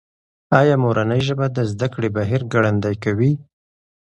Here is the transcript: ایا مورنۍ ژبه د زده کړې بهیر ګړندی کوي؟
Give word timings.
ایا 0.59 0.75
مورنۍ 0.83 1.21
ژبه 1.27 1.45
د 1.51 1.57
زده 1.71 1.87
کړې 1.93 2.09
بهیر 2.17 2.41
ګړندی 2.53 2.95
کوي؟ 3.03 3.31